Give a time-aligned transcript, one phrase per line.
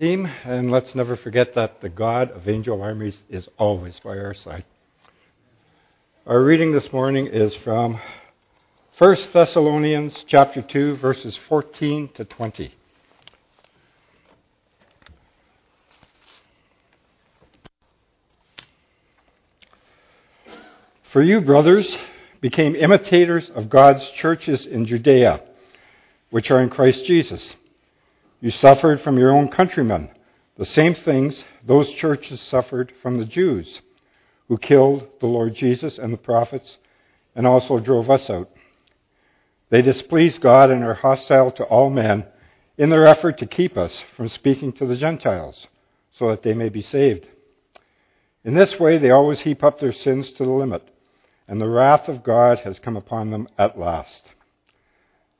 [0.00, 4.34] team, and let's never forget that the God of angel armies is always by our
[4.34, 4.64] side.
[6.26, 8.00] Our reading this morning is from
[8.98, 12.74] 1 Thessalonians chapter 2 verses 14 to 20.
[21.12, 21.96] For you, brothers,
[22.40, 25.40] became imitators of God's churches in Judea,
[26.30, 27.54] which are in Christ Jesus.
[28.44, 30.10] You suffered from your own countrymen
[30.58, 33.80] the same things those churches suffered from the Jews,
[34.48, 36.76] who killed the Lord Jesus and the prophets
[37.34, 38.50] and also drove us out.
[39.70, 42.26] They displease God and are hostile to all men
[42.76, 45.66] in their effort to keep us from speaking to the Gentiles
[46.12, 47.26] so that they may be saved.
[48.44, 50.86] In this way, they always heap up their sins to the limit,
[51.48, 54.22] and the wrath of God has come upon them at last.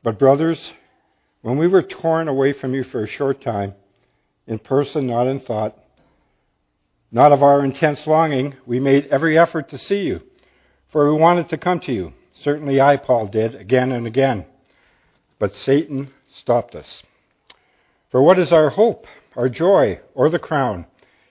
[0.03, 0.73] But, brothers,
[1.45, 3.75] when we were torn away from you for a short time,
[4.47, 5.77] in person, not in thought,
[7.12, 10.22] not of our intense longing, we made every effort to see you,
[10.91, 12.15] for we wanted to come to you.
[12.42, 14.47] Certainly I, Paul, did, again and again.
[15.39, 17.03] But Satan stopped us.
[18.11, 19.06] For what is our hope,
[19.37, 20.87] our joy, or the crown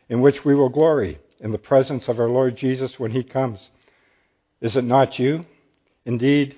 [0.10, 3.68] in which we will glory in the presence of our Lord Jesus when he comes?
[4.62, 5.48] Is it not you?
[6.06, 6.56] Indeed,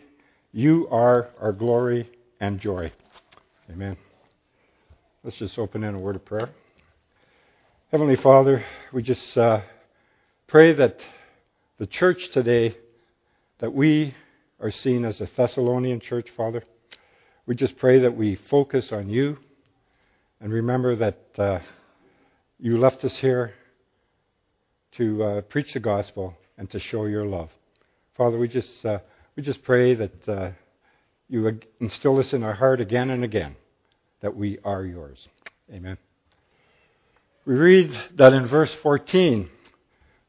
[0.51, 2.09] you are our glory
[2.41, 2.91] and joy.
[3.71, 3.97] Amen.
[5.23, 6.49] Let's just open in a word of prayer.
[7.91, 8.63] Heavenly Father,
[8.93, 9.61] we just uh,
[10.47, 10.99] pray that
[11.79, 12.77] the church today,
[13.57, 14.13] that we
[14.59, 16.63] are seen as a Thessalonian church, Father.
[17.47, 19.37] We just pray that we focus on you
[20.39, 21.59] and remember that uh,
[22.59, 23.55] you left us here
[24.97, 27.49] to uh, preach the gospel and to show your love.
[28.15, 28.99] Father, we just, uh,
[29.35, 30.51] we just pray that uh,
[31.29, 33.55] you instill this in our heart again and again
[34.21, 35.27] that we are yours.
[35.71, 35.97] Amen.
[37.45, 39.49] We read that in verse 14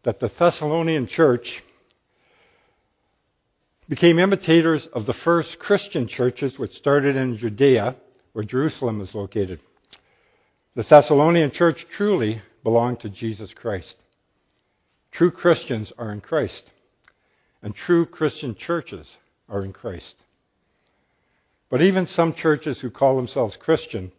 [0.05, 1.63] that the Thessalonian church
[3.89, 7.97] became imitators of the first Christian churches which started in Judea,
[8.33, 9.61] where Jerusalem is located.
[10.75, 13.95] The Thessalonian church truly belonged to Jesus Christ.
[15.13, 16.65] True Christians are in Christ,
[17.63, 19.07] and true Christian churches
[19.49, 20.17] are in Christ.
[21.69, 24.13] But even some churches who call themselves Christian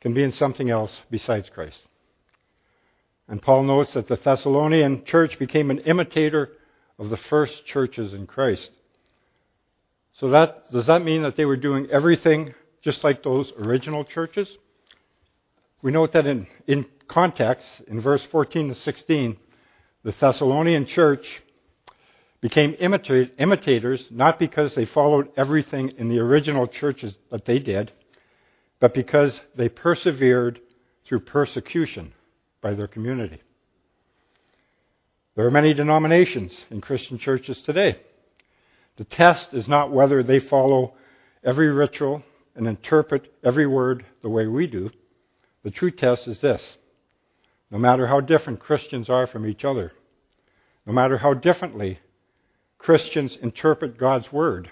[0.00, 1.78] can be in something else besides Christ.
[3.28, 6.50] And Paul notes that the Thessalonian church became an imitator
[6.98, 8.70] of the first churches in Christ.
[10.20, 14.48] So that does that mean that they were doing everything just like those original churches?
[15.82, 19.36] We note that in, in context, in verse 14 to 16,
[20.04, 21.26] the Thessalonian church
[22.40, 27.92] became imitators not because they followed everything in the original churches that they did,
[28.80, 30.60] but because they persevered
[31.06, 32.12] through persecution
[32.60, 33.40] by their community.
[35.34, 38.00] There are many denominations in Christian churches today.
[38.96, 40.94] The test is not whether they follow
[41.44, 42.22] every ritual
[42.54, 44.90] and interpret every word the way we do.
[45.62, 46.62] The true test is this
[47.70, 49.92] no matter how different Christians are from each other,
[50.86, 51.98] no matter how differently
[52.78, 54.70] Christians interpret God's Word?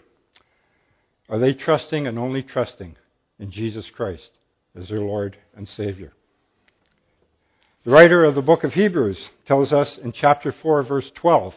[1.29, 2.97] Are they trusting and only trusting
[3.39, 4.31] in Jesus Christ
[4.79, 6.13] as their Lord and Savior?
[7.85, 11.55] The writer of the book of Hebrews tells us in chapter 4, verse 12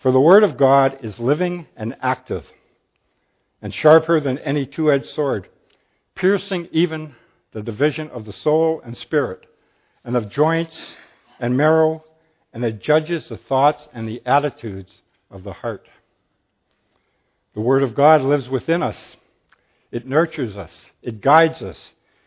[0.00, 2.44] For the Word of God is living and active,
[3.60, 5.48] and sharper than any two edged sword,
[6.16, 7.14] piercing even
[7.52, 9.46] the division of the soul and spirit,
[10.04, 10.76] and of joints
[11.38, 12.04] and marrow
[12.52, 14.90] and it judges the thoughts and the attitudes
[15.30, 15.86] of the heart.
[17.54, 18.96] The Word of God lives within us.
[19.90, 21.78] It nurtures us, it guides us,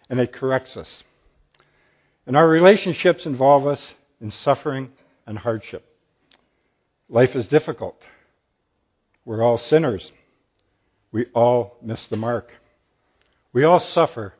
[0.09, 1.03] and it corrects us.
[2.27, 4.91] And our relationships involve us in suffering
[5.25, 5.85] and hardship.
[7.09, 8.01] Life is difficult.
[9.25, 10.11] We're all sinners.
[11.11, 12.51] We all miss the mark.
[13.53, 14.33] We all suffer,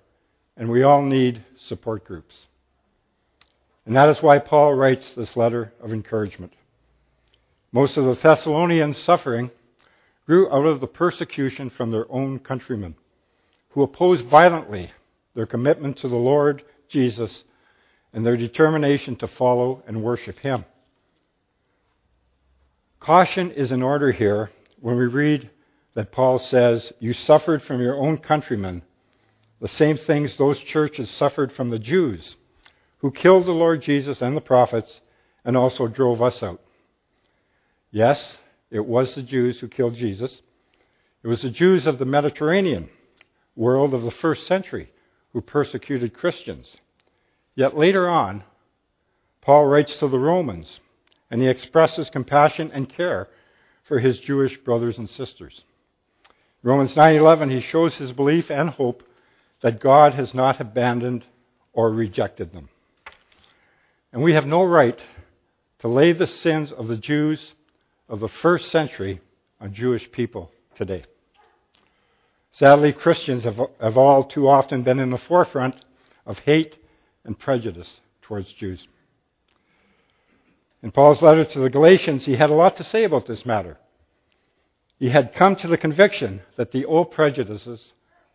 [0.57, 2.35] and we all need support groups.
[3.85, 6.53] And that is why Paul writes this letter of encouragement.
[7.72, 9.52] Most of the Thessalonians' suffering
[10.26, 12.96] grew out of the persecution from their own countrymen,
[13.70, 14.91] who opposed violently
[15.35, 17.43] their commitment to the Lord Jesus
[18.11, 20.66] and their determination to follow and worship Him.
[22.99, 24.49] Caution is in order here
[24.79, 25.49] when we read
[25.93, 28.81] that Paul says, You suffered from your own countrymen
[29.61, 32.35] the same things those churches suffered from the Jews
[33.05, 34.99] who killed the Lord Jesus and the prophets
[35.43, 36.59] and also drove us out.
[37.91, 38.19] Yes,
[38.72, 40.41] it was the Jews who killed Jesus.
[41.22, 42.90] It was the Jews of the Mediterranean
[43.55, 44.90] world of the first century
[45.34, 46.66] who persecuted Christians.
[47.53, 48.43] Yet later on,
[49.40, 50.79] Paul writes to the Romans,
[51.29, 53.28] and he expresses compassion and care
[53.87, 55.61] for his Jewish brothers and sisters.
[56.63, 59.03] Romans 9:11 he shows his belief and hope
[59.61, 61.23] that God has not abandoned
[61.72, 62.69] or rejected them.
[64.16, 64.97] And we have no right
[65.79, 67.52] to lay the sins of the Jews
[68.08, 69.20] of the first century
[69.59, 71.03] on Jewish people today.
[72.53, 75.76] Sadly, Christians have, have all too often been in the forefront
[76.26, 76.78] of hate
[77.26, 77.90] and prejudice
[78.22, 78.88] towards Jews.
[80.82, 83.78] In Paul's letter to the Galatians, he had a lot to say about this matter.
[84.97, 87.82] He had come to the conviction that the old prejudices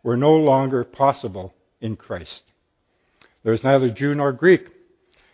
[0.03, 2.43] were no longer possible in Christ.
[3.43, 4.67] There is neither Jew nor Greek.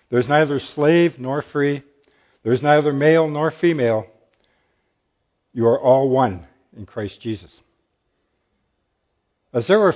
[0.09, 1.83] There is neither slave nor free.
[2.43, 4.05] There is neither male nor female.
[5.53, 7.51] You are all one in Christ Jesus.
[9.53, 9.95] As there were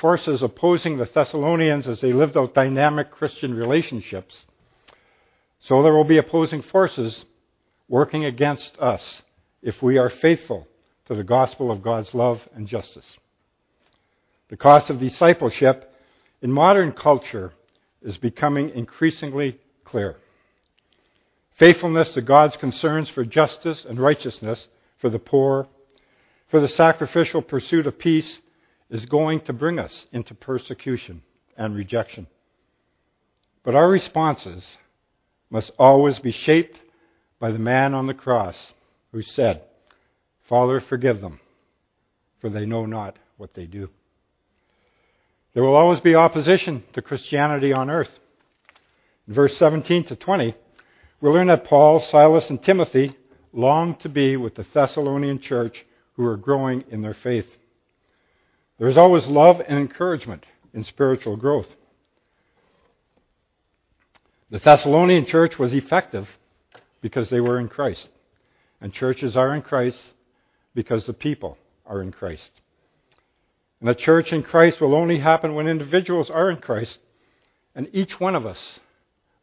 [0.00, 4.46] forces opposing the Thessalonians as they lived out dynamic Christian relationships,
[5.60, 7.24] so there will be opposing forces
[7.88, 9.22] working against us
[9.62, 10.66] if we are faithful
[11.06, 13.16] to the gospel of God's love and justice.
[14.48, 15.92] The cost of discipleship
[16.42, 17.52] in modern culture
[18.02, 20.16] is becoming increasingly clear.
[21.58, 25.66] Faithfulness to God's concerns for justice and righteousness for the poor,
[26.50, 28.40] for the sacrificial pursuit of peace,
[28.90, 31.22] is going to bring us into persecution
[31.56, 32.26] and rejection.
[33.64, 34.64] But our responses
[35.50, 36.80] must always be shaped
[37.40, 38.56] by the man on the cross
[39.12, 39.64] who said,
[40.48, 41.40] Father, forgive them,
[42.40, 43.90] for they know not what they do.
[45.56, 48.10] There will always be opposition to Christianity on earth.
[49.26, 50.54] In verse 17 to 20,
[51.22, 53.16] we learn that Paul, Silas, and Timothy
[53.54, 57.46] longed to be with the Thessalonian church who were growing in their faith.
[58.78, 60.44] There is always love and encouragement
[60.74, 61.68] in spiritual growth.
[64.50, 66.28] The Thessalonian church was effective
[67.00, 68.10] because they were in Christ.
[68.82, 69.96] And churches are in Christ
[70.74, 71.56] because the people
[71.86, 72.60] are in Christ.
[73.80, 76.98] And the church in Christ will only happen when individuals are in Christ.
[77.74, 78.80] And each one of us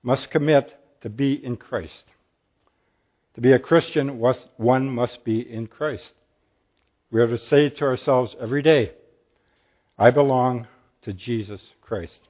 [0.01, 2.05] must commit to be in Christ.
[3.35, 4.19] To be a Christian,
[4.57, 6.13] one must be in Christ.
[7.11, 8.91] We are to say to ourselves every day,
[9.97, 10.67] I belong
[11.03, 12.27] to Jesus Christ.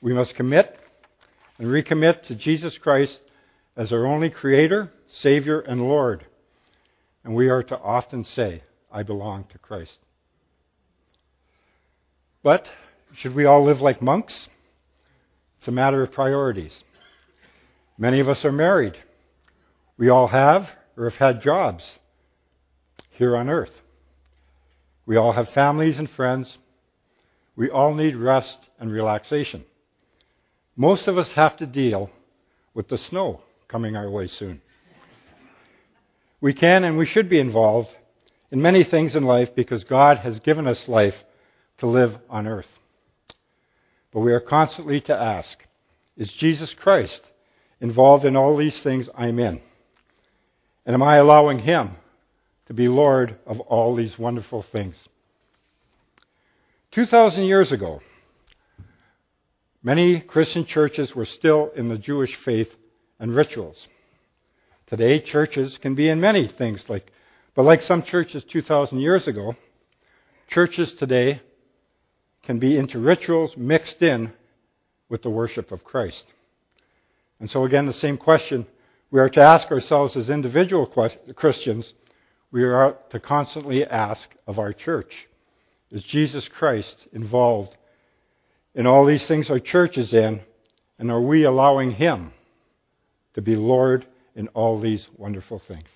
[0.00, 0.78] We must commit
[1.58, 3.20] and recommit to Jesus Christ
[3.76, 6.24] as our only Creator, Savior, and Lord.
[7.24, 8.62] And we are to often say,
[8.92, 9.98] I belong to Christ.
[12.42, 12.66] But
[13.16, 14.48] should we all live like monks?
[15.58, 16.72] It's a matter of priorities.
[17.98, 18.96] Many of us are married.
[19.96, 21.84] We all have or have had jobs
[23.10, 23.72] here on earth.
[25.04, 26.58] We all have families and friends.
[27.56, 29.64] We all need rest and relaxation.
[30.76, 32.10] Most of us have to deal
[32.72, 34.60] with the snow coming our way soon.
[36.40, 37.88] We can and we should be involved
[38.52, 41.16] in many things in life because God has given us life
[41.78, 42.68] to live on earth.
[44.12, 45.58] But we are constantly to ask
[46.16, 47.20] Is Jesus Christ
[47.80, 49.60] involved in all these things I'm in?
[50.86, 51.92] And am I allowing Him
[52.66, 54.96] to be Lord of all these wonderful things?
[56.92, 58.00] 2,000 years ago,
[59.82, 62.68] Many Christian churches were still in the Jewish faith
[63.20, 63.86] and rituals.
[64.88, 67.10] Today, churches can be in many things, like,
[67.54, 69.54] but like some churches 2,000 years ago,
[70.48, 71.42] churches today
[72.48, 74.32] can be into rituals mixed in
[75.10, 76.24] with the worship of Christ.
[77.40, 78.66] And so, again, the same question
[79.10, 80.86] we are to ask ourselves as individual
[81.36, 81.92] Christians,
[82.50, 85.12] we are to constantly ask of our church
[85.90, 87.76] Is Jesus Christ involved
[88.74, 90.40] in all these things our church is in,
[90.98, 92.32] and are we allowing Him
[93.34, 95.88] to be Lord in all these wonderful things?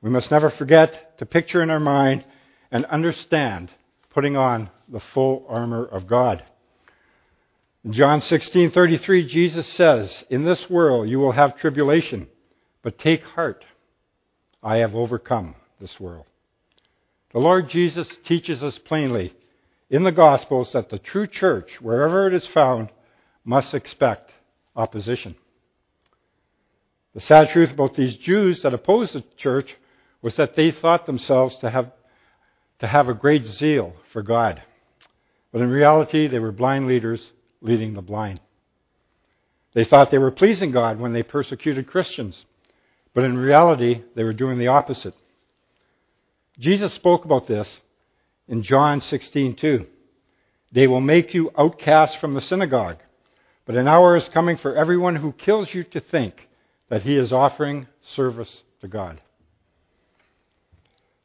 [0.00, 2.24] We must never forget to picture in our mind
[2.72, 3.70] and understand
[4.12, 6.44] putting on the full armor of God.
[7.84, 12.28] In John 16:33 Jesus says, "In this world you will have tribulation,
[12.82, 13.64] but take heart.
[14.62, 16.26] I have overcome this world."
[17.32, 19.34] The Lord Jesus teaches us plainly
[19.88, 22.90] in the Gospels that the true church, wherever it is found,
[23.44, 24.32] must expect
[24.76, 25.34] opposition.
[27.14, 29.76] The sad truth about these Jews that opposed the church
[30.22, 31.92] was that they thought themselves to have,
[32.82, 34.60] to have a great zeal for God.
[35.52, 37.22] But in reality, they were blind leaders
[37.60, 38.40] leading the blind.
[39.72, 42.44] They thought they were pleasing God when they persecuted Christians.
[43.14, 45.14] But in reality, they were doing the opposite.
[46.58, 47.68] Jesus spoke about this
[48.48, 49.86] in John 16:2.
[50.72, 52.98] They will make you outcasts from the synagogue.
[53.64, 56.48] But an hour is coming for everyone who kills you to think
[56.88, 57.86] that he is offering
[58.16, 59.20] service to God.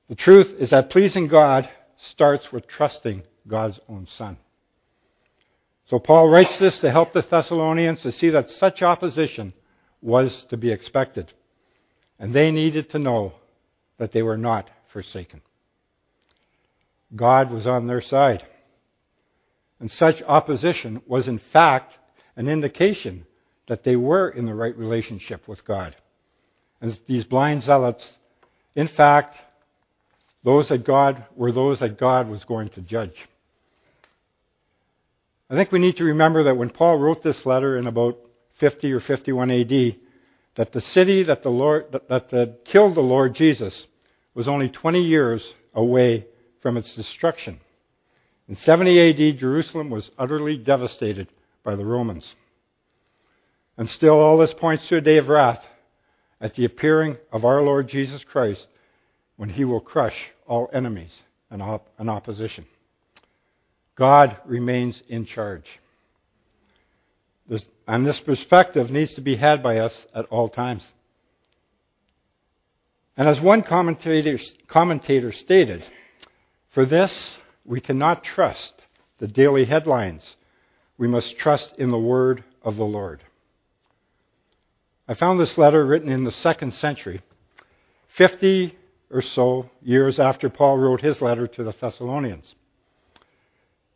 [0.10, 1.70] The truth is that pleasing God
[2.12, 4.38] starts with trusting God's own Son.
[5.90, 9.54] So Paul writes this to help the Thessalonians to see that such opposition
[10.02, 11.32] was to be expected.
[12.20, 13.34] And they needed to know
[13.98, 15.42] that they were not forsaken.
[17.16, 18.46] God was on their side.
[19.80, 21.94] And such opposition was, in fact,
[22.36, 23.26] an indication
[23.68, 25.96] that they were in the right relationship with God.
[26.82, 28.04] And these blind zealots,
[28.76, 29.36] in fact,
[30.48, 33.16] those that God were those that God was going to judge.
[35.50, 38.18] I think we need to remember that when Paul wrote this letter in about
[38.62, 39.96] 50 or 51 AD,
[40.56, 43.74] that the city that the Lord that, that killed the Lord Jesus
[44.36, 46.26] was only 20 years away
[46.62, 47.60] from its destruction.
[48.48, 51.28] In 70 AD, Jerusalem was utterly devastated
[51.66, 52.24] by the Romans.
[53.76, 55.62] And still, all this points to a day of wrath
[56.40, 58.66] at the appearing of our Lord Jesus Christ
[59.36, 60.16] when he will crush
[60.48, 61.12] all enemies
[61.50, 62.66] and, op- and opposition.
[63.96, 65.66] God remains in charge.
[67.50, 70.84] This, and this perspective needs to be had by us at all times.
[73.16, 74.38] And as one commentator,
[74.68, 75.84] commentator stated,
[76.72, 77.12] for this
[77.66, 78.74] we cannot trust
[79.20, 80.22] the daily headlines.
[80.98, 83.24] We must trust in the word of the Lord.
[85.08, 87.22] I found this letter written in the second century,
[88.18, 88.78] 50
[89.10, 92.56] or so years after Paul wrote his letter to the Thessalonians.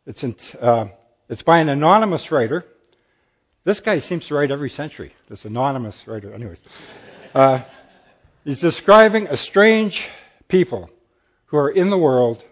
[0.06, 0.86] It's, in, uh,
[1.28, 2.64] it's by an anonymous writer.
[3.64, 6.32] This guy seems to write every century, this anonymous writer.
[6.32, 6.58] Anyways,
[7.34, 7.60] uh,
[8.44, 10.00] he's describing a strange
[10.48, 10.90] people
[11.46, 12.42] who are in the world,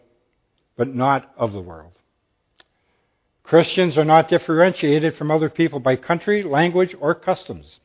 [0.77, 1.93] but not of the world.
[3.43, 7.81] Christians are not differentiated from other people by country, language, or customs.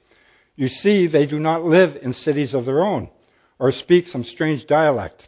[0.56, 3.10] You see, they do not live in cities of their own
[3.60, 5.28] or speak some strange dialect.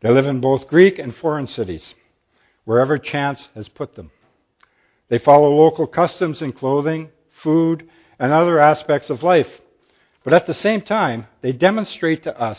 [0.00, 1.82] They live in both Greek and foreign cities,
[2.64, 4.10] wherever chance has put them.
[5.08, 7.10] They follow local customs in clothing,
[7.42, 9.48] food, and other aspects of life.
[10.24, 12.58] But at the same time, they demonstrate to us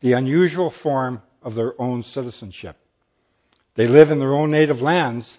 [0.00, 2.76] the unusual form of their own citizenship.
[3.74, 5.38] They live in their own native lands,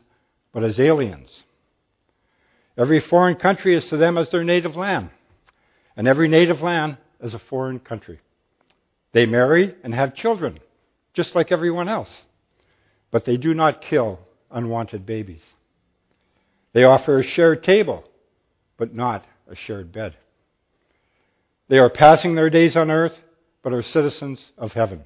[0.54, 1.30] but as aliens.
[2.78, 5.10] Every foreign country is to them as their native land,
[5.96, 8.20] and every native land as a foreign country.
[9.12, 10.60] They marry and have children,
[11.14, 12.10] just like everyone else.
[13.12, 14.20] But they do not kill
[14.52, 15.42] unwanted babies.
[16.74, 18.04] They offer a shared table,
[18.78, 20.16] but not a shared bed.
[21.70, 23.18] They are passing their days on earth,
[23.64, 25.04] but are citizens of heaven.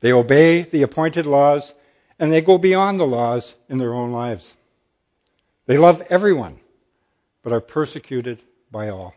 [0.00, 1.72] They obey the appointed laws,
[2.18, 4.44] and they go beyond the laws in their own lives.
[5.66, 6.58] They love everyone,
[7.42, 9.14] but are persecuted by all.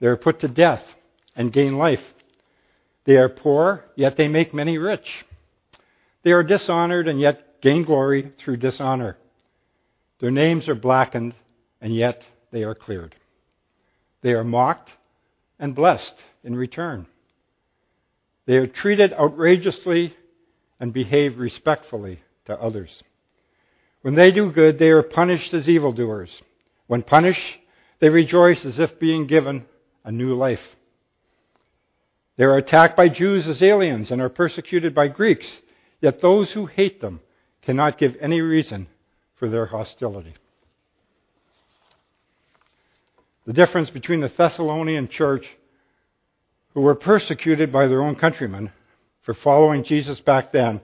[0.00, 0.82] They are put to death
[1.36, 2.02] and gain life
[3.04, 5.24] they are poor, yet they make many rich.
[6.22, 9.16] They are dishonored and yet gain glory through dishonor.
[10.20, 11.34] Their names are blackened,
[11.80, 13.14] and yet they are cleared.
[14.22, 14.90] They are mocked
[15.58, 17.06] and blessed in return.
[18.46, 20.16] They are treated outrageously
[20.78, 23.02] and behave respectfully to others.
[24.02, 26.30] When they do good, they are punished as evildoers.
[26.88, 27.58] When punished,
[28.00, 29.64] they rejoice as if being given
[30.04, 30.60] a new life.
[32.36, 35.46] They are attacked by Jews as aliens and are persecuted by Greeks,
[36.00, 37.20] yet those who hate them
[37.62, 38.88] cannot give any reason
[39.36, 40.34] for their hostility.
[43.46, 45.46] The difference between the Thessalonian church,
[46.74, 48.72] who were persecuted by their own countrymen
[49.22, 50.80] for following Jesus back then,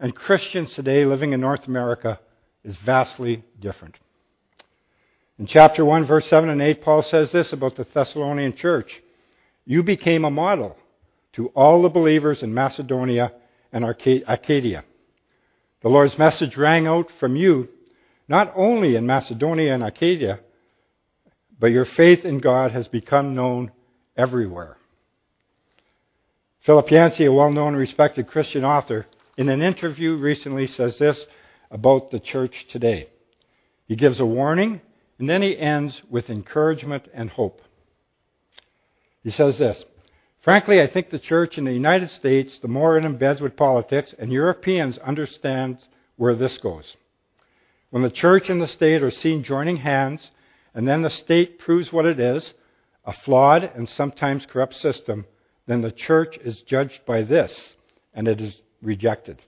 [0.00, 2.20] and Christians today living in North America
[2.64, 3.96] is vastly different.
[5.38, 9.02] In chapter 1, verse 7 and 8, Paul says this about the Thessalonian church
[9.66, 10.76] You became a model
[11.36, 13.32] to all the believers in Macedonia
[13.72, 14.84] and Achaia.
[15.82, 17.68] The Lord's message rang out from you,
[18.26, 20.40] not only in Macedonia and Achaia,
[21.60, 23.70] but your faith in God has become known
[24.16, 24.78] everywhere.
[26.64, 31.24] Philip Yancey, a well known respected Christian author, in an interview recently says this
[31.70, 33.08] about the church today.
[33.86, 34.80] He gives a warning
[35.18, 37.60] and then he ends with encouragement and hope.
[39.22, 39.84] He says this
[40.46, 44.14] Frankly, I think the church in the United States, the more it embeds with politics,
[44.16, 45.78] and Europeans understand
[46.14, 46.94] where this goes.
[47.90, 50.30] When the church and the state are seen joining hands,
[50.72, 52.54] and then the state proves what it is
[53.04, 55.26] a flawed and sometimes corrupt system
[55.66, 57.74] then the church is judged by this,
[58.14, 59.42] and it is rejected.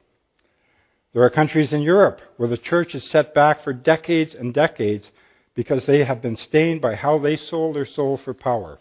[1.12, 5.06] There are countries in Europe where the church is set back for decades and decades
[5.54, 8.80] because they have been stained by how they sold their soul for power.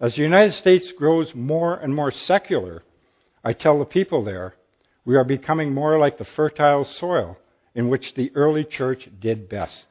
[0.00, 2.82] As the United States grows more and more secular,
[3.44, 4.54] I tell the people there,
[5.04, 7.36] we are becoming more like the fertile soil
[7.74, 9.86] in which the early church did best.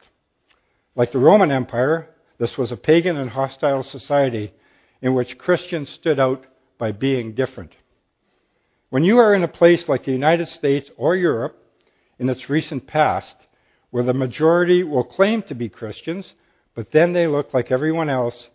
[0.96, 4.52] Like the Roman Empire, this was a pagan and hostile society
[5.00, 6.44] in which Christians stood out
[6.76, 7.76] by being different.
[8.88, 11.56] When you are in a place like the United States or Europe
[12.18, 13.36] in its recent past,
[13.90, 16.34] where the majority will claim to be Christians,
[16.74, 18.48] but then they look like everyone else,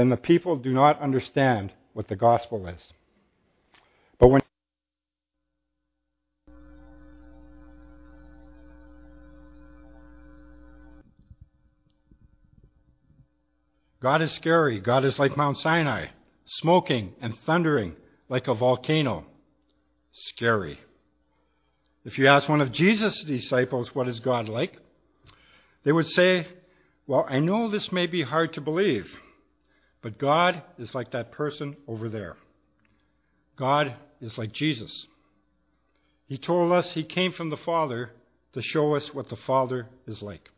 [0.00, 2.80] then the people do not understand what the gospel is.
[4.18, 4.40] But when
[14.00, 14.80] God is scary.
[14.80, 16.06] God is like Mount Sinai,
[16.46, 17.94] smoking and thundering
[18.30, 19.26] like a volcano
[20.12, 20.78] scary.
[22.06, 24.78] If you ask one of Jesus' disciples, what is God like?
[25.84, 26.46] They would say,
[27.06, 29.06] Well, I know this may be hard to believe,
[30.02, 32.36] but God is like that person over there.
[33.56, 35.06] God is like Jesus.
[36.26, 38.10] He told us he came from the Father
[38.52, 40.48] to show us what the Father is like.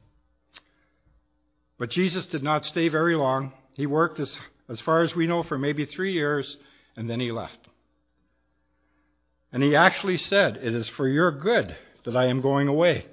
[1.79, 3.53] But Jesus did not stay very long.
[3.75, 4.33] He worked, as,
[4.69, 6.57] as far as we know, for maybe three years,
[6.97, 7.59] and then he left.
[9.53, 13.07] And he actually said, It is for your good that I am going away,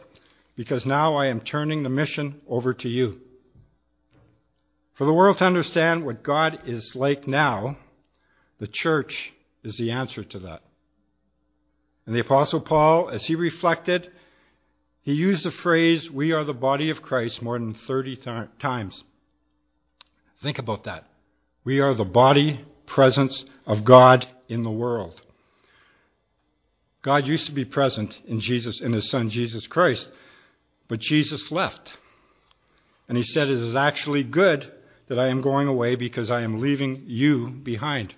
[0.56, 3.22] because now I am turning the mission over to you.
[5.00, 7.78] For the world to understand what God is like now,
[8.60, 9.32] the church
[9.64, 10.62] is the answer to that.
[12.06, 14.12] And the Apostle Paul, as he reflected,
[15.04, 19.06] he used the phrase, We are the body of Christ, more than 30 th- times.
[20.44, 21.06] Think about that.
[21.64, 25.22] We are the body presence of God in the world.
[27.04, 30.10] God used to be present in Jesus, in his son Jesus Christ,
[30.90, 31.90] but Jesus left.
[33.08, 34.74] And he said, It is actually good
[35.10, 38.14] that I am going away because I am leaving you behind.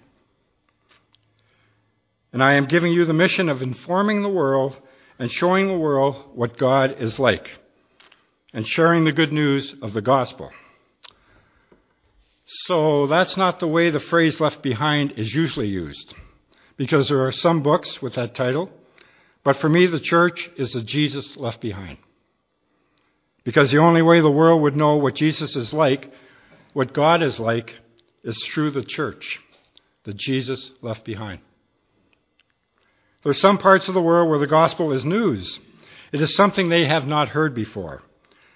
[2.33, 4.79] And I am giving you the mission of informing the world
[5.17, 7.49] and showing the world what God is like
[8.53, 10.51] and sharing the good news of the gospel.
[12.65, 16.13] So that's not the way the phrase left behind is usually used
[16.75, 18.69] because there are some books with that title.
[19.43, 21.97] But for me, the church is the Jesus left behind.
[23.43, 26.11] Because the only way the world would know what Jesus is like,
[26.73, 27.73] what God is like,
[28.23, 29.39] is through the church,
[30.03, 31.41] the Jesus left behind.
[33.23, 35.59] There are some parts of the world where the gospel is news.
[36.11, 38.01] It is something they have not heard before.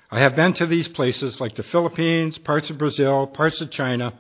[0.10, 4.14] I have been to these places like the Philippines, parts of Brazil, parts of China,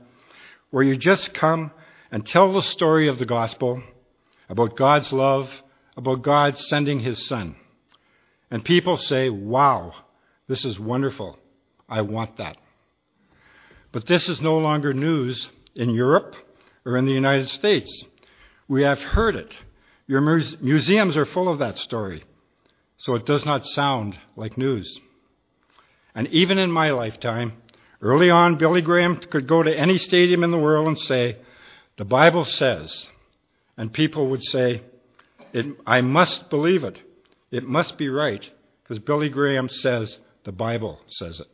[0.72, 1.72] where you just come
[2.12, 3.82] and tell the story of the gospel
[4.50, 5.50] about God's love,
[5.98, 7.56] about God sending his son.
[8.52, 9.94] And people say, wow,
[10.48, 11.38] this is wonderful.
[11.90, 12.58] I want that.
[13.96, 16.36] But this is no longer news in Europe
[16.86, 17.90] or in the United States.
[18.68, 19.58] We have heard it.
[20.06, 22.26] Your museums are full of that story.
[22.98, 25.00] So it does not sound like news.
[26.14, 27.54] And even in my lifetime,
[28.02, 31.38] early on, Billy Graham could go to any stadium in the world and say,
[31.96, 33.08] The Bible says,
[33.78, 34.84] and people would say,
[35.88, 37.02] I must believe it.
[37.50, 38.44] It must be right,
[38.84, 41.48] because Billy Graham says the Bible says it.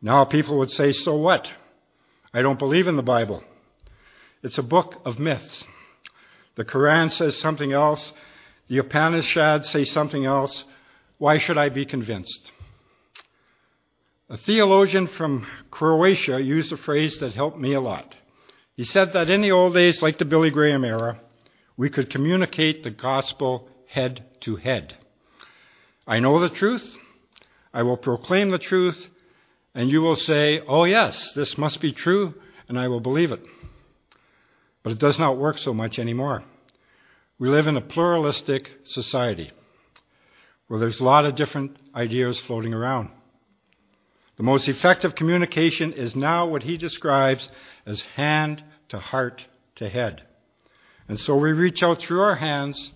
[0.00, 1.48] Now people would say, So what?
[2.32, 3.42] I don't believe in the Bible.
[4.42, 5.64] It's a book of myths.
[6.54, 8.12] The Quran says something else.
[8.68, 10.64] The Upanishads say something else.
[11.18, 12.52] Why should I be convinced?
[14.30, 18.14] A theologian from Croatia used a phrase that helped me a lot.
[18.76, 21.18] He said that in the old days, like the Billy Graham era,
[21.76, 24.96] we could communicate the gospel head to head.
[26.06, 26.96] I know the truth.
[27.72, 29.08] I will proclaim the truth.
[29.78, 32.34] And you will say, Oh, yes, this must be true,
[32.68, 33.40] and I will believe it.
[34.82, 36.42] But it does not work so much anymore.
[37.38, 39.52] We live in a pluralistic society
[40.66, 43.10] where there's a lot of different ideas floating around.
[44.36, 47.48] The most effective communication is now what he describes
[47.86, 49.44] as hand to heart
[49.76, 50.24] to head.
[51.06, 52.90] And so we reach out through our hands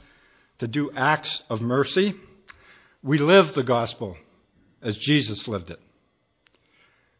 [0.58, 2.16] to do acts of mercy.
[3.04, 4.16] We live the gospel
[4.82, 5.78] as Jesus lived it,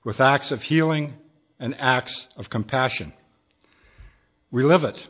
[0.05, 1.15] with acts of healing
[1.59, 3.13] and acts of compassion.
[4.51, 5.09] We live it.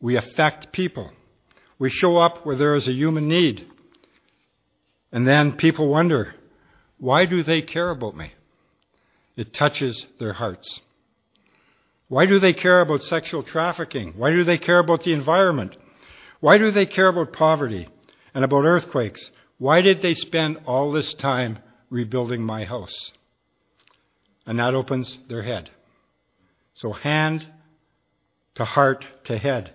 [0.00, 1.10] We affect people.
[1.78, 3.66] We show up where there is a human need.
[5.12, 6.34] And then people wonder,
[6.98, 8.32] why do they care about me?
[9.36, 10.80] It touches their hearts.
[12.08, 14.14] Why do they care about sexual trafficking?
[14.16, 15.76] Why do they care about the environment?
[16.40, 17.88] Why do they care about poverty?
[18.34, 19.30] and about earthquakes.
[19.58, 23.12] Why did they spend all this time rebuilding my house?
[24.46, 25.70] And that opens their head.
[26.74, 27.46] So hand
[28.56, 29.72] to heart to head.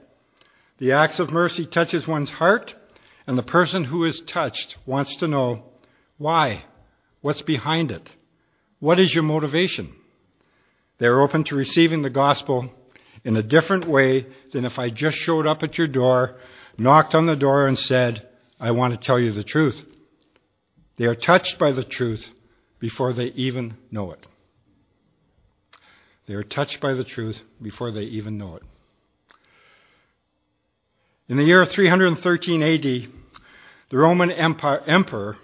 [0.77, 2.73] The acts of mercy touches one's heart,
[3.27, 5.63] and the person who is touched wants to know
[6.17, 6.63] why,
[7.21, 8.09] what's behind it,
[8.79, 9.93] what is your motivation.
[10.97, 12.71] They're open to receiving the gospel
[13.23, 16.37] in a different way than if I just showed up at your door,
[16.77, 18.27] knocked on the door, and said,
[18.59, 19.81] I want to tell you the truth.
[20.97, 22.25] They are touched by the truth
[22.79, 24.25] before they even know it.
[26.29, 28.63] They are touched by the truth before they even know it.
[31.27, 32.83] In the year 313 AD,
[33.89, 35.37] the Roman Empire, Emperor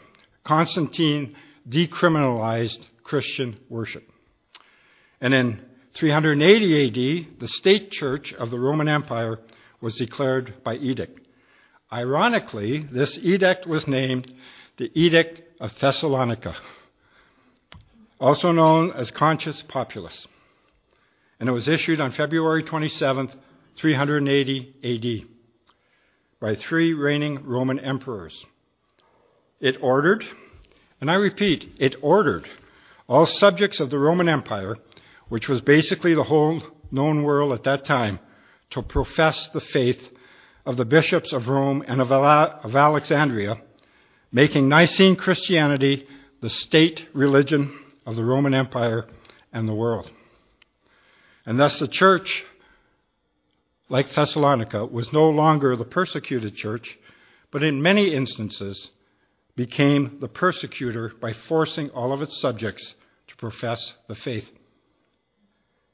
[0.44, 1.36] Constantine
[1.68, 4.08] decriminalized Christian worship.
[5.20, 9.40] And in 380 AD, the state church of the Roman Empire
[9.82, 11.20] was declared by edict.
[11.92, 14.32] Ironically, this edict was named
[14.78, 16.56] the Edict of Thessalonica,
[18.20, 20.28] also known as Cunctos Populos.
[21.40, 23.32] And it was issued on February 27,
[23.78, 25.28] 380 AD,
[26.40, 28.46] by three reigning Roman emperors.
[29.60, 30.24] It ordered,
[31.02, 32.48] and I repeat, it ordered
[33.08, 34.76] all subjects of the Roman Empire
[35.30, 38.20] which was basically the whole known world at that time,
[38.72, 40.00] to profess the faith
[40.66, 42.12] of the bishops of Rome and of,
[42.76, 43.56] Alexandria,
[44.32, 46.08] making Nicene Christianity
[46.42, 49.08] the state religion of the Roman Empire
[49.54, 50.10] and the world.
[51.46, 52.44] And thus the church,
[53.90, 56.98] like Thessalonica, was no longer the persecuted church,
[57.52, 58.90] but in many instances
[59.56, 62.96] became the persecutor by forcing all of its subjects
[63.28, 64.50] to profess the faith.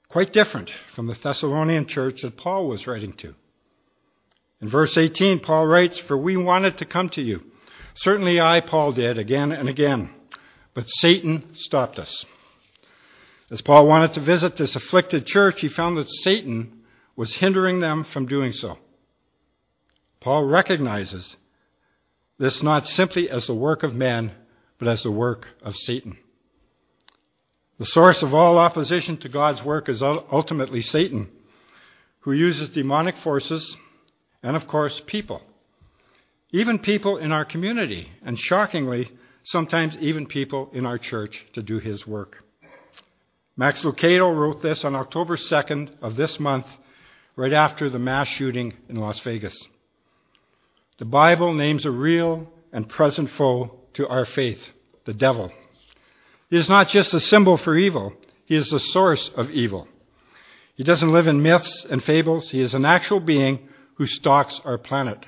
[0.07, 3.35] Quite different from the Thessalonian church that Paul was writing to.
[4.61, 7.43] In verse 18, Paul writes, For we wanted to come to you.
[7.95, 10.13] Certainly I, Paul, did again and again,
[10.73, 12.25] but Satan stopped us.
[13.51, 16.83] As Paul wanted to visit this afflicted church, he found that Satan
[17.17, 18.77] was hindering them from doing so.
[20.21, 21.35] Paul recognizes
[22.37, 24.31] this not simply as the work of man,
[24.79, 26.17] but as the work of Satan.
[27.77, 31.27] The source of all opposition to God's work is ultimately Satan,
[32.21, 33.75] who uses demonic forces
[34.41, 35.41] and, of course, people.
[36.51, 39.11] Even people in our community, and shockingly,
[39.43, 42.43] sometimes even people in our church to do his work.
[43.57, 46.65] Max Lucado wrote this on October 2nd of this month,
[47.35, 49.55] right after the mass shooting in Las Vegas.
[50.99, 54.69] The Bible names a real and present foe to our faith,
[55.03, 55.51] the devil.
[56.49, 58.13] He is not just a symbol for evil,
[58.45, 59.87] he is the source of evil.
[60.75, 64.77] He doesn't live in myths and fables, he is an actual being who stalks our
[64.77, 65.25] planet.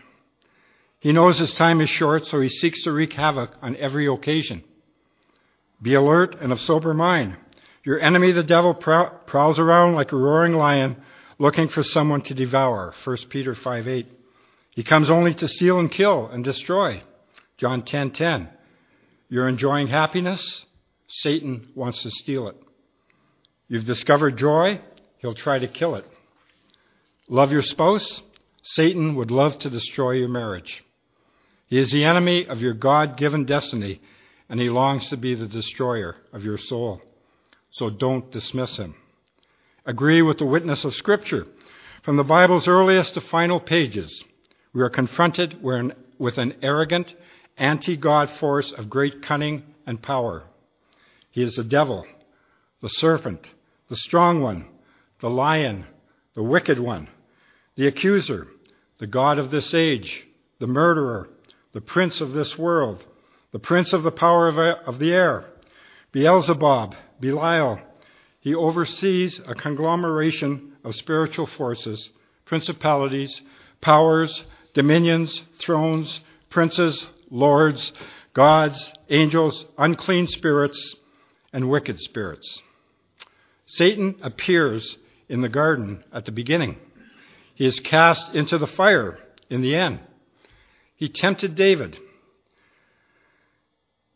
[1.00, 4.64] He knows his time is short, so he seeks to wreak havoc on every occasion.
[5.82, 7.36] Be alert and of sober mind.
[7.84, 10.98] Your enemy, the devil, prowls around like a roaring lion
[11.38, 12.94] looking for someone to devour.
[13.04, 14.08] 1 Peter 5 8.
[14.72, 17.04] He comes only to steal and kill and destroy.
[17.58, 18.50] John 10 10.
[19.30, 20.66] You're enjoying happiness?
[21.10, 22.56] Satan wants to steal it.
[23.68, 24.80] You've discovered joy,
[25.20, 26.06] he'll try to kill it.
[27.28, 28.22] Love your spouse,
[28.64, 30.84] Satan would love to destroy your marriage.
[31.68, 34.02] He is the enemy of your God given destiny,
[34.50, 37.02] and he longs to be the destroyer of your soul.
[37.74, 38.96] So don't dismiss him.
[39.86, 41.48] Agree with the witness of Scripture.
[42.04, 44.24] From the Bible's earliest to final pages,
[44.74, 47.16] we are confronted with an arrogant,
[47.58, 50.44] anti God force of great cunning and power.
[51.32, 52.06] He is the devil,
[52.82, 53.50] the serpent,
[53.90, 54.68] the strong one,
[55.20, 55.86] the lion,
[56.36, 57.08] the wicked one,
[57.76, 58.48] the accuser,
[59.00, 60.28] the God of this age,
[60.60, 61.28] the murderer,
[61.74, 63.04] the prince of this world,
[63.52, 65.46] the prince of the power of, the air,
[66.12, 67.80] Beelzebub, Belial.
[68.42, 72.10] He oversees a conglomeration of spiritual forces,
[72.44, 73.42] principalities,
[73.80, 77.94] powers, dominions, thrones, princes, lords,
[78.34, 80.96] gods, angels, unclean spirits,
[81.54, 82.62] and wicked spirits.
[83.68, 84.98] Satan appears
[85.30, 86.78] in the garden at the beginning.
[87.56, 89.18] He is cast into the fire
[89.50, 90.02] in the end.
[90.98, 91.98] He tempted David.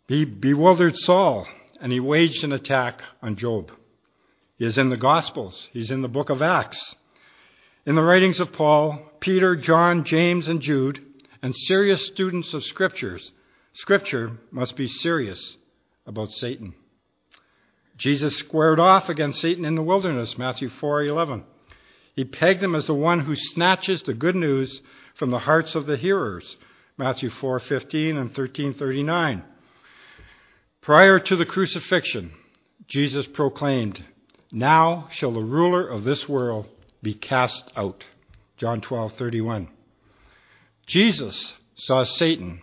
[0.10, 1.48] He bewildered Saul,
[1.82, 3.72] and he waged an attack on Job.
[4.58, 5.68] He is in the Gospels.
[5.72, 6.96] He's in the book of Acts.
[7.86, 11.00] In the writings of Paul, Peter, John, James, and Jude,
[11.42, 13.32] and serious students of scriptures,
[13.76, 15.58] scripture must be serious
[16.06, 16.74] about Satan.
[17.98, 21.44] Jesus squared off against Satan in the wilderness, Matthew 4:11.
[22.16, 24.82] He pegged him as the one who snatches the good news
[25.16, 26.58] from the hearts of the hearers,
[26.98, 29.44] Matthew 4:15 and 13:39.
[30.88, 32.32] Prior to the crucifixion,
[32.88, 34.02] Jesus proclaimed,
[34.54, 36.66] "Now shall the ruler of this world
[37.04, 38.06] be cast out."
[38.56, 39.68] John 12:31.
[40.86, 42.62] Jesus saw Satan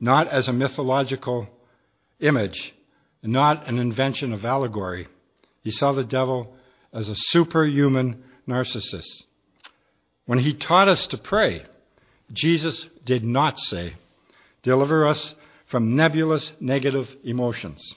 [0.00, 1.48] not as a mythological
[2.18, 2.74] image,
[3.22, 5.06] not an invention of allegory.
[5.62, 6.56] He saw the devil
[6.92, 9.26] as a superhuman narcissist.
[10.26, 11.64] When he taught us to pray,
[12.32, 13.94] Jesus did not say,
[14.64, 15.36] Deliver us
[15.72, 17.94] from nebulous negative emotions.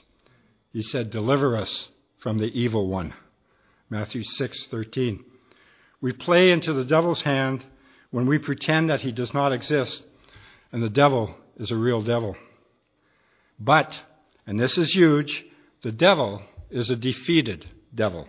[0.72, 3.12] He said, Deliver us from the evil one.
[3.90, 5.22] Matthew 6:13.
[6.00, 7.66] We play into the devil's hand
[8.10, 10.06] when we pretend that he does not exist
[10.72, 12.34] and the devil is a real devil.
[13.58, 13.94] But,
[14.46, 15.44] and this is huge,
[15.82, 18.26] the devil is a defeated devil.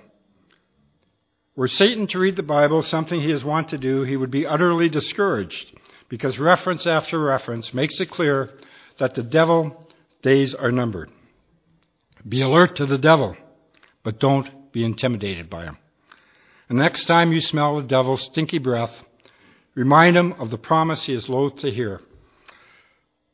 [1.56, 4.46] Were Satan to read the Bible, something he is wont to do, he would be
[4.46, 5.80] utterly discouraged
[6.10, 8.50] because reference after reference makes it clear
[9.00, 9.74] that the devil's
[10.24, 11.12] days are numbered.
[12.28, 13.36] Be alert to the devil,
[14.04, 15.78] but don't be intimidated by him.
[16.70, 18.92] And next time you smell the devil's stinky breath,
[19.76, 22.02] remind him of the promise he is loath to hear.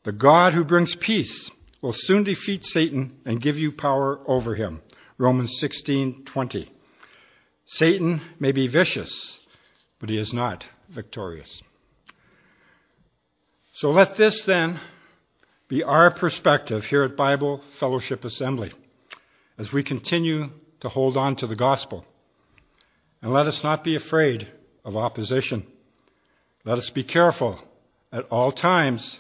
[0.04, 1.50] The God who brings peace
[1.82, 4.82] will soon defeat Satan and give you power over him.
[5.18, 6.70] Romans 16:20.
[7.66, 9.40] Satan may be vicious,
[10.00, 11.62] but he is not victorious.
[13.76, 14.80] So let this then
[15.74, 18.72] be our perspective here at Bible Fellowship Assembly
[19.58, 22.06] as we continue to hold on to the gospel.
[23.24, 24.48] And let us not be afraid
[24.86, 25.66] of opposition.
[26.64, 27.60] Let us be careful
[28.12, 29.18] at all times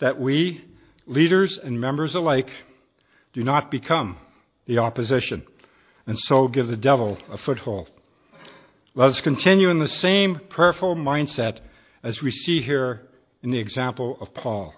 [0.00, 0.62] that we,
[1.06, 2.50] leaders and members alike,
[3.32, 4.18] do not become
[4.66, 5.46] the opposition
[6.06, 7.90] and so give the devil a foothold.
[8.94, 11.60] Let us continue in the same prayerful mindset
[12.02, 13.08] as we see here
[13.42, 14.74] in the example of Paul,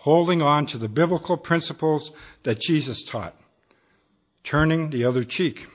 [0.00, 2.10] holding on to the biblical principles
[2.44, 3.34] that Jesus taught,
[4.44, 5.66] turning the other cheek,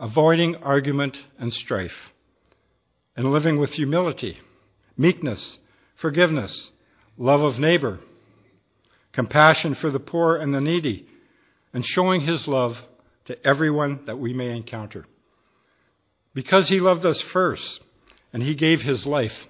[0.00, 2.10] avoiding argument and strife,
[3.14, 4.38] and living with humility,
[4.96, 5.58] meekness,
[5.96, 6.70] forgiveness,
[7.18, 7.98] love of neighbor,
[9.12, 11.06] compassion for the poor and the needy,
[11.74, 12.78] and showing his love
[13.26, 15.04] to everyone that we may encounter.
[16.32, 17.84] Because he loved us first,
[18.32, 19.48] and he gave his life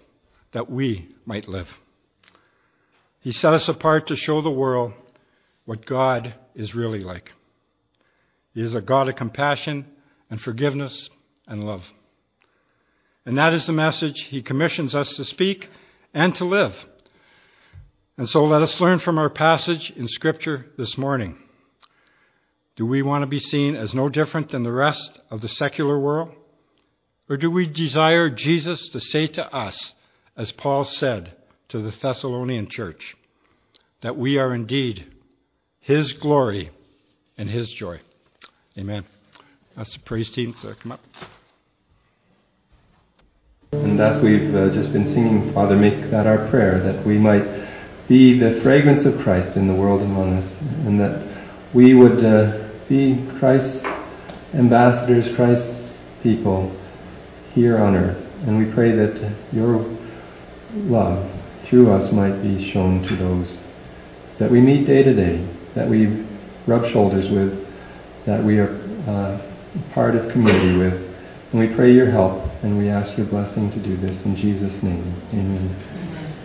[0.50, 1.68] that we might live.
[3.20, 4.92] He set us apart to show the world
[5.64, 7.32] what God is really like.
[8.54, 9.86] He is a God of compassion
[10.30, 11.08] and forgiveness
[11.46, 11.84] and love.
[13.26, 15.68] And that is the message he commissions us to speak
[16.14, 16.74] and to live.
[18.16, 21.38] And so let us learn from our passage in Scripture this morning.
[22.76, 25.98] Do we want to be seen as no different than the rest of the secular
[25.98, 26.32] world?
[27.28, 29.94] Or do we desire Jesus to say to us,
[30.36, 31.34] as Paul said
[31.68, 33.14] to the Thessalonian church,
[34.00, 35.06] that we are indeed
[35.80, 36.70] His glory
[37.36, 38.00] and His joy?
[38.78, 39.04] Amen.
[39.76, 41.00] That's the praise team to come up.
[43.72, 47.44] And as we've uh, just been singing, Father, make that our prayer, that we might
[48.08, 52.70] be the fragrance of Christ in the world among us, and that we would uh,
[52.88, 53.84] be Christ's
[54.54, 56.74] ambassadors, Christ's people
[57.52, 58.24] here on earth.
[58.46, 59.84] And we pray that your
[60.74, 63.58] love through us might be shown to those
[64.38, 66.24] that we meet day to day, that we
[66.66, 67.66] rub shoulders with,
[68.24, 68.74] that we are
[69.08, 69.40] uh,
[69.92, 70.94] part of community with.
[71.50, 74.82] And we pray your help, and we ask your blessing to do this in Jesus'
[74.82, 75.22] name.
[75.32, 76.37] Amen.